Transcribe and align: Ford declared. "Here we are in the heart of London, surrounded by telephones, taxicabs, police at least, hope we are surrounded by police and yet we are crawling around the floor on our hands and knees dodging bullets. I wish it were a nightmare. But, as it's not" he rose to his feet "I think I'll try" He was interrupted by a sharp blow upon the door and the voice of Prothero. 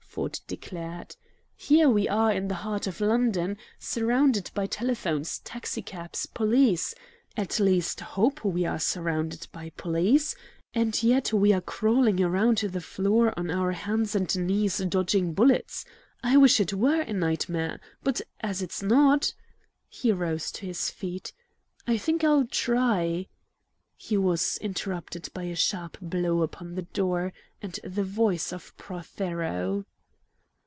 Ford 0.13 0.41
declared. 0.45 1.15
"Here 1.55 1.89
we 1.89 2.05
are 2.09 2.33
in 2.33 2.49
the 2.49 2.53
heart 2.67 2.85
of 2.85 2.99
London, 2.99 3.55
surrounded 3.79 4.51
by 4.53 4.65
telephones, 4.65 5.39
taxicabs, 5.39 6.25
police 6.25 6.93
at 7.37 7.61
least, 7.61 8.01
hope 8.01 8.43
we 8.43 8.65
are 8.65 8.77
surrounded 8.77 9.47
by 9.53 9.69
police 9.77 10.35
and 10.73 11.01
yet 11.01 11.31
we 11.31 11.53
are 11.53 11.61
crawling 11.61 12.21
around 12.21 12.57
the 12.57 12.81
floor 12.81 13.33
on 13.39 13.49
our 13.49 13.71
hands 13.71 14.13
and 14.13 14.35
knees 14.45 14.79
dodging 14.79 15.31
bullets. 15.31 15.85
I 16.21 16.35
wish 16.35 16.59
it 16.59 16.73
were 16.73 16.99
a 17.03 17.13
nightmare. 17.13 17.79
But, 18.03 18.19
as 18.41 18.61
it's 18.61 18.83
not" 18.83 19.33
he 19.87 20.11
rose 20.11 20.51
to 20.51 20.65
his 20.65 20.89
feet 20.89 21.31
"I 21.87 21.95
think 21.97 22.21
I'll 22.25 22.43
try" 22.47 23.27
He 23.95 24.17
was 24.17 24.57
interrupted 24.57 25.29
by 25.33 25.43
a 25.43 25.55
sharp 25.55 25.99
blow 26.01 26.41
upon 26.41 26.75
the 26.75 26.81
door 26.81 27.31
and 27.61 27.79
the 27.85 28.03
voice 28.03 28.51
of 28.51 28.75
Prothero. 28.75 29.85